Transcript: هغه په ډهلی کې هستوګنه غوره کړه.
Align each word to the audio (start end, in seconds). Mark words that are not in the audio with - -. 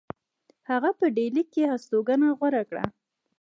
هغه 0.69 0.89
په 0.99 1.05
ډهلی 1.15 1.43
کې 1.53 1.69
هستوګنه 1.71 2.27
غوره 2.37 2.63
کړه. 2.69 2.83